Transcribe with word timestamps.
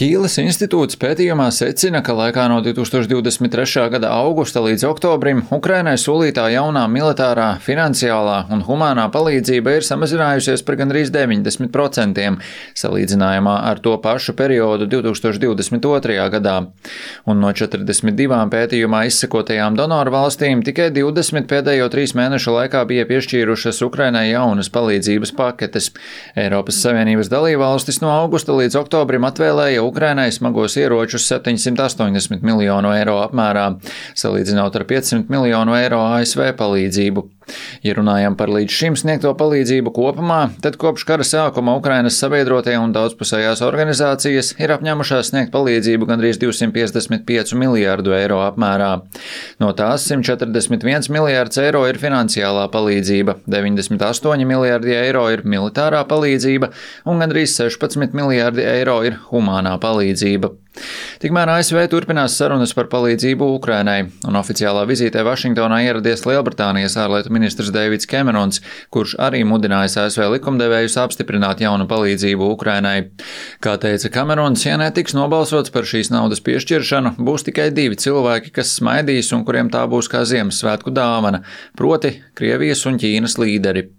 Ķīles 0.00 0.38
institūts 0.40 0.96
pētījumā 0.96 1.50
secina, 1.52 2.00
ka 2.00 2.14
laikā 2.16 2.46
no 2.48 2.62
2023. 2.64 3.82
gada 3.92 4.08
augusta 4.16 4.62
līdz 4.64 4.86
oktobrim 4.88 5.42
Ukrainai 5.52 5.98
solītā 6.00 6.46
jaunā 6.54 6.86
militārā, 6.88 7.50
finansiālā 7.60 8.38
un 8.48 8.62
humānā 8.64 9.04
palīdzība 9.12 9.74
ir 9.76 9.84
samazinājusies 9.84 10.64
par 10.64 10.78
gandrīz 10.80 11.12
90% 11.12 12.24
salīdzinājumā 12.80 13.58
ar 13.68 13.82
to 13.84 13.92
pašu 14.00 14.32
periodu 14.38 14.86
2022. 14.88 16.16
gadā. 16.32 16.56
Un 17.28 17.44
no 17.44 17.52
42 17.52 18.40
pētījumā 18.56 19.02
izsekotajām 19.10 19.76
donoru 19.76 20.16
valstīm 20.16 20.64
tikai 20.64 20.88
20 20.96 21.44
pēdējo 21.52 21.90
trīs 21.92 22.16
mēnešu 22.16 22.56
laikā 22.56 22.86
bija 22.88 23.04
piešķīrušas 23.12 23.82
Ukrainai 23.90 24.30
jaunas 24.30 24.72
palīdzības 24.72 25.36
paketes. 25.36 25.92
Eiropas 26.40 26.80
Savienības 26.88 27.28
dalībvalstis 27.36 28.00
no 28.00 28.16
augusta 28.16 28.56
līdz 28.56 28.80
oktobrim 28.80 29.28
atvēlēja 29.28 29.89
Ukrainai 29.90 30.30
smagos 30.32 30.76
ieročus 30.78 31.26
780 31.32 32.44
miljonu 32.46 32.94
eiro 32.94 33.18
apmērā, 33.24 33.66
salīdzinot 34.18 34.78
ar 34.78 34.86
500 34.94 35.26
miljonu 35.32 35.74
eiro 35.78 36.00
ASV 36.14 36.52
palīdzību. 36.60 37.26
Ja 37.86 37.94
runājam 37.96 38.36
par 38.38 38.52
līdz 38.52 38.74
šim 38.74 38.96
sniegto 38.98 39.32
palīdzību 39.38 39.92
kopumā, 39.96 40.40
tad 40.64 40.76
kopš 40.80 41.04
kara 41.08 41.26
sākuma 41.26 41.76
Ukrainas 41.78 42.18
sabiedrotie 42.20 42.76
un 42.80 42.94
daudzpusējās 42.96 43.62
organizācijas 43.66 44.52
ir 44.60 44.74
apņēmušās 44.76 45.32
sniegt 45.32 45.52
palīdzību 45.54 46.08
gandrīz 46.10 46.40
255 46.42 47.56
miljārdu 47.60 48.14
eiro 48.16 48.40
apmērā. 48.44 48.90
No 49.62 49.72
tās 49.78 50.06
141 50.10 51.10
miljārds 51.14 51.60
eiro 51.62 51.86
ir 51.88 52.00
finansiālā 52.02 52.66
palīdzība, 52.72 53.38
98 53.50 54.48
miljārdi 54.48 54.96
eiro 54.96 55.26
ir 55.32 55.44
militārā 55.48 56.02
palīdzība 56.08 56.72
un 57.10 57.22
gandrīz 57.24 57.56
16 57.58 58.16
miljārdi 58.16 58.66
eiro 58.66 59.00
ir 59.06 59.20
humānā 59.30 59.76
palīdzība. 59.82 60.54
Tikmēr 61.20 61.50
ASV 61.56 61.82
turpinās 61.90 62.36
sarunas 62.38 62.70
par 62.76 62.86
palīdzību 62.92 63.48
Ukrainai, 63.56 64.04
un 64.28 64.38
oficiālā 64.38 64.86
vizītē 64.88 65.24
Vašingtonā 65.26 65.80
ieradies 65.84 66.22
Lielbritānijas 66.28 66.96
ārlietu 67.02 67.32
ministrs 67.34 67.72
Deivids 67.74 68.08
Kemerons, 68.08 68.62
kurš 68.94 69.16
arī 69.20 69.42
mudinājis 69.48 69.98
ASV 70.04 70.30
likumdevējus 70.36 70.96
apstiprināt 71.02 71.60
jaunu 71.64 71.88
palīdzību 71.90 72.52
Ukrainai. 72.54 73.10
Kā 73.60 73.76
teica 73.82 74.12
Kemerons, 74.14 74.64
ja 74.64 74.78
netiks 74.80 75.16
nobalsots 75.18 75.74
par 75.74 75.88
šīs 75.90 76.12
naudas 76.14 76.40
piešķiršanu, 76.46 77.16
būs 77.18 77.48
tikai 77.50 77.68
divi 77.74 77.98
cilvēki, 78.00 78.54
kas 78.56 78.76
smaidīs 78.78 79.34
un 79.36 79.44
kuriem 79.44 79.74
tā 79.74 79.84
būs 79.90 80.08
kā 80.08 80.22
Ziemassvētku 80.24 80.94
dāvana, 80.94 81.44
proti 81.76 82.16
Krievijas 82.38 82.86
un 82.88 83.02
Ķīnas 83.02 83.36
līderi. 83.42 83.90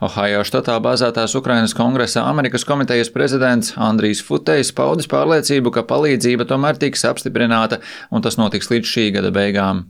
Ohio 0.00 0.40
štatā 0.46 0.78
bāzētās 0.80 1.34
Ukrainas 1.36 1.74
kongresa 1.76 2.24
Amerikas 2.24 2.64
komitejas 2.64 3.12
prezidents 3.12 3.74
Andrijs 3.76 4.22
Futejs 4.24 4.72
paudis 4.76 5.10
pārliecību, 5.10 5.72
ka 5.74 5.84
palīdzība 5.88 6.46
tomēr 6.48 6.80
tiks 6.80 7.04
apstiprināta, 7.08 7.82
un 8.10 8.24
tas 8.24 8.38
notiks 8.40 8.70
līdz 8.72 8.92
šī 8.94 9.06
gada 9.18 9.32
beigām. 9.34 9.84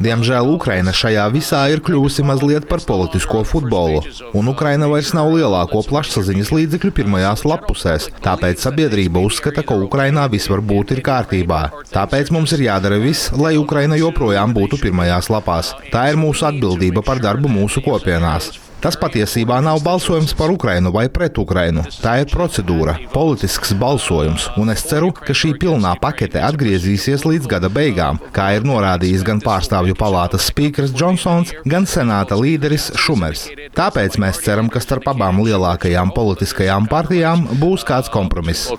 Diemžēl 0.00 0.48
Ukraina 0.54 0.94
šajā 0.96 1.26
visā 1.34 1.60
ir 1.68 1.82
kļuvusi 1.84 2.24
mazliet 2.24 2.64
par 2.70 2.80
politisko 2.88 3.42
futbolu, 3.44 4.00
un 4.32 4.48
Ukraina 4.48 4.88
vairs 4.88 5.12
nav 5.12 5.28
lielāko 5.34 5.82
plašsaziņas 5.90 6.54
līdzekļu 6.56 6.94
pirmajās 6.96 7.44
lapusēs. 7.44 8.08
Tāpēc 8.24 8.64
sabiedrība 8.64 9.20
uzskata, 9.20 9.60
ka 9.66 9.76
Ukrainā 9.76 10.24
viss 10.32 10.48
varbūt 10.48 10.96
ir 10.96 11.04
kārtībā. 11.04 11.60
Tāpēc 11.92 12.32
mums 12.32 12.56
ir 12.56 12.64
jādara 12.70 12.96
viss, 13.04 13.28
lai 13.36 13.52
Ukraina 13.60 14.00
joprojām 14.00 14.56
būtu 14.56 14.80
pirmajās 14.80 15.28
lapās. 15.28 15.74
Tā 15.92 16.08
ir 16.14 16.16
mūsu 16.24 16.48
atbildība 16.48 16.69
par 17.06 17.22
darbu 17.22 17.50
mūsu 17.50 17.82
kopienās. 17.84 18.52
Tas 18.80 18.96
patiesībā 18.96 19.58
nav 19.60 19.82
balsojums 19.84 20.32
par 20.32 20.48
Ukrainu 20.48 20.88
vai 20.94 21.04
pret 21.12 21.36
Ukrainu. 21.36 21.82
Tā 22.00 22.14
ir 22.22 22.30
procedūra, 22.32 22.94
politisks 23.12 23.74
balsojums, 23.76 24.46
un 24.56 24.72
es 24.72 24.86
ceru, 24.88 25.10
ka 25.12 25.34
šī 25.36 25.50
pilnā 25.60 25.90
pakete 26.00 26.40
atgriezīsies 26.40 27.26
līdz 27.28 27.50
gada 27.50 27.68
beigām, 27.68 28.16
kā 28.32 28.46
ir 28.56 28.64
norādījis 28.64 29.24
gan 29.26 29.42
pārstāvju 29.44 29.98
palātas 30.00 30.46
spīkers 30.48 30.94
Džonsons, 30.96 31.52
gan 31.68 31.84
senāta 31.84 32.38
līderis 32.40 32.88
Šumers. 32.96 33.50
Tāpēc 33.76 34.16
mēs 34.22 34.40
ceram, 34.46 34.72
ka 34.72 34.80
starp 34.80 35.10
abām 35.12 35.42
lielākajām 35.44 36.14
politiskajām 36.16 36.88
partijām 36.88 37.44
būs 37.60 37.84
kāds 37.84 38.08
kompromiss. 38.08 38.72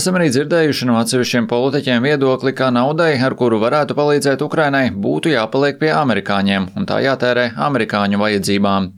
Esam 0.00 0.16
arī 0.16 0.30
dzirdējuši 0.32 0.88
no 0.88 0.96
atsevišķiem 1.02 1.50
politiķiem 1.52 2.08
viedokli, 2.08 2.56
ka 2.56 2.72
naudai, 2.72 3.12
ar 3.20 3.36
kuru 3.36 3.60
varētu 3.60 3.92
palīdzēt 4.00 4.48
Ukrainai, 4.48 4.86
būtu 4.88 5.36
jāpaliek 5.36 5.76
pie 5.84 5.92
amerikāņiem, 5.92 6.72
un 6.80 6.88
tā 6.88 7.04
jātērē 7.04 7.50
amerikāņu 7.68 8.05
amerikāņu 8.06 8.20
vajadzībām. 8.20 8.90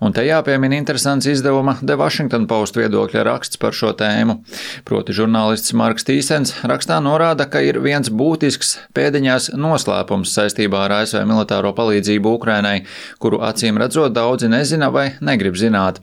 Un 0.00 0.12
te 0.12 0.24
jāpiemina 0.26 0.76
interesants 0.76 1.26
izdevuma 1.26 1.76
The 1.80 1.96
Washington 1.96 2.46
Post 2.46 2.76
viedokļa 2.76 3.24
raksts 3.24 3.58
par 3.58 3.72
šo 3.72 3.92
tēmu. 3.96 4.42
Proti 4.84 5.12
žurnālists 5.12 5.74
Marks 5.74 6.04
Tīsens 6.04 6.54
rakstā 6.64 6.98
norāda, 7.00 7.48
ka 7.48 7.60
ir 7.60 7.80
viens 7.80 8.10
būtisks 8.10 8.78
pēdiņās 8.94 9.54
noslēpums 9.56 10.32
saistībā 10.34 10.86
ar 10.86 11.02
ASV 11.02 11.24
militāro 11.26 11.72
palīdzību 11.76 12.34
Ukrainai, 12.36 12.84
kuru 13.18 13.40
acīm 13.40 13.78
redzot 13.78 14.12
daudzi 14.12 14.48
nezina 14.48 14.90
vai 14.90 15.14
negrib 15.20 15.56
zināt. 15.56 16.00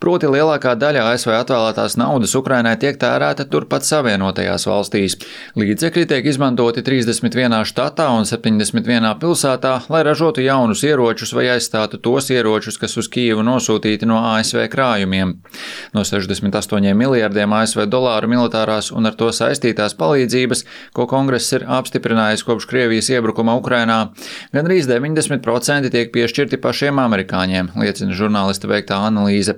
Proti 0.00 0.28
lielākā 0.30 0.76
daļa 0.78 1.10
ASV 1.12 1.32
atvēlētās 1.36 1.96
naudas 2.00 2.34
Ukrainai 2.38 2.76
tiek 2.80 2.98
tērēta 3.00 3.48
turpat 3.50 3.86
Savienotajās 3.86 4.66
valstīs. 4.68 5.18
Līdzekļi 5.56 6.06
tiek 6.10 6.26
izmantoti 6.26 6.84
31 6.86 7.64
štatā 7.66 8.08
un 8.14 8.26
71 8.28 9.16
pilsētā, 9.20 9.74
lai 9.92 10.02
ražotu 10.06 10.44
jaunus 10.44 10.84
ieročus 10.86 11.34
vai 11.36 11.48
aizstātu 11.56 12.00
tos 12.06 12.30
ieročus, 12.30 12.78
kas 12.78 12.94
uz 13.00 13.08
Kīvu 13.10 13.42
nosūtīti 13.46 14.06
no 14.06 14.20
ASV 14.30 14.68
krājumiem. 14.70 15.34
No 15.96 16.04
68 16.06 16.94
miljardiem 16.94 17.54
ASV 17.58 17.86
dolāru 17.90 18.30
militārās 18.30 18.92
un 18.94 19.08
ar 19.08 19.16
to 19.18 19.32
saistītās 19.34 19.96
palīdzības, 19.98 20.62
ko 20.94 21.08
kongress 21.10 21.56
ir 21.56 21.66
apstiprinājis 21.78 22.44
kopš 22.46 22.68
Krievijas 22.70 23.10
iebrukuma 23.10 23.56
Ukrainā, 23.58 23.98
gandrīz 24.54 24.86
90% 24.90 25.90
tiek 25.90 26.12
piešķirti 26.14 26.60
pašiem 26.62 27.00
amerikāņiem, 27.02 27.72
liecina 27.82 28.14
žurnālista 28.14 28.70
veiktā 28.70 29.00
analīze. 29.08 29.56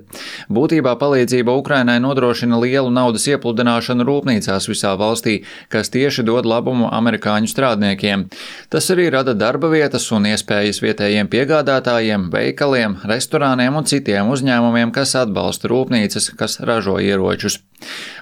Būtībā 0.49 0.95
palīdzība 1.01 1.53
Ukrainai 1.61 1.99
nodrošina 2.01 2.61
lielu 2.63 2.89
naudas 2.95 3.29
iepludināšanu 3.29 4.09
rūpnīcās 4.09 4.71
visā 4.73 4.95
valstī, 4.97 5.43
kas 5.69 5.93
tieši 5.93 6.25
dod 6.25 6.49
labumu 6.49 6.89
amerikāņu 6.97 7.53
strādniekiem. 7.53 8.29
Tas 8.73 8.89
arī 8.95 9.11
rada 9.13 9.37
darba 9.37 9.69
vietas 9.73 10.09
un 10.17 10.31
iespējas 10.33 10.81
vietējiem 10.85 11.29
piegādātājiem, 11.33 12.29
veikaliem, 12.39 12.97
restorāniem 13.09 13.77
un 13.79 13.87
citiem 13.89 14.31
uzņēmumiem, 14.33 14.93
kas 14.95 15.15
atbalsta 15.19 15.71
rūpnīcas, 15.71 16.31
kas 16.39 16.59
ražo 16.65 16.99
ieročus. 17.03 17.59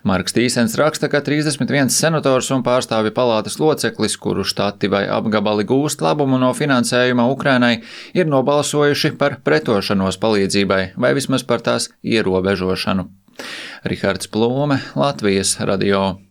Marks 0.07 0.37
Tīsens 0.37 0.77
raksta, 0.81 1.09
ka 1.13 1.23
31 1.25 1.93
senators 1.93 2.51
un 2.55 2.65
pārstāvju 2.67 3.15
palātas 3.17 3.59
loceklis, 3.61 4.19
kuru 4.21 4.45
štati 4.47 4.91
vai 4.93 5.05
apgabali 5.13 5.67
gūst 5.69 6.05
labumu 6.05 6.41
no 6.43 6.53
finansējuma 6.57 7.29
Ukrainai, 7.33 7.81
ir 8.17 8.29
nobalsojuši 8.33 9.15
par 9.21 9.41
pretošanos 9.47 10.21
palīdzībai 10.23 10.83
vai 10.97 11.15
vismaz 11.17 11.47
par 11.47 11.65
tās 11.65 11.91
ierobežošanu. 12.05 13.09
Rihards 13.85 14.33
Plūme, 14.33 14.81
Latvijas 14.97 15.59
radio. 15.61 16.27